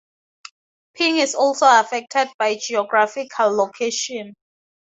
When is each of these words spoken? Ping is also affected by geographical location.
Ping 0.95 1.17
is 1.17 1.35
also 1.35 1.67
affected 1.69 2.27
by 2.39 2.55
geographical 2.59 3.51
location. 3.55 4.33